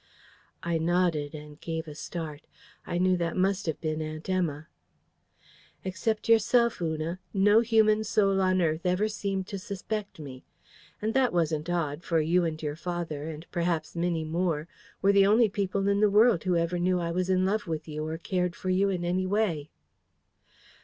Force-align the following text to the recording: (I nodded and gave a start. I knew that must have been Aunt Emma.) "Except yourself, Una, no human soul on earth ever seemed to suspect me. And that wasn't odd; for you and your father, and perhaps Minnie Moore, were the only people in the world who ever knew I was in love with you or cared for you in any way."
(I 0.63 0.79
nodded 0.79 1.35
and 1.35 1.61
gave 1.61 1.87
a 1.87 1.93
start. 1.93 2.47
I 2.87 2.97
knew 2.97 3.15
that 3.17 3.37
must 3.37 3.67
have 3.67 3.79
been 3.79 4.01
Aunt 4.01 4.27
Emma.) 4.27 4.67
"Except 5.83 6.27
yourself, 6.27 6.81
Una, 6.81 7.19
no 7.35 7.59
human 7.59 8.03
soul 8.03 8.41
on 8.41 8.63
earth 8.63 8.83
ever 8.83 9.07
seemed 9.07 9.45
to 9.49 9.59
suspect 9.59 10.17
me. 10.17 10.43
And 11.03 11.13
that 11.13 11.31
wasn't 11.31 11.69
odd; 11.69 12.01
for 12.03 12.19
you 12.19 12.43
and 12.45 12.59
your 12.63 12.75
father, 12.75 13.25
and 13.29 13.45
perhaps 13.51 13.95
Minnie 13.95 14.25
Moore, 14.25 14.67
were 15.03 15.13
the 15.13 15.27
only 15.27 15.49
people 15.49 15.87
in 15.87 15.99
the 15.99 16.09
world 16.09 16.45
who 16.45 16.55
ever 16.57 16.79
knew 16.79 16.99
I 16.99 17.11
was 17.11 17.29
in 17.29 17.45
love 17.45 17.67
with 17.67 17.87
you 17.87 18.03
or 18.07 18.17
cared 18.17 18.55
for 18.55 18.71
you 18.71 18.89
in 18.89 19.05
any 19.05 19.27
way." 19.27 19.69